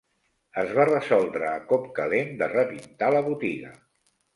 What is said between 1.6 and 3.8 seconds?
cop calent de repintar la botiga.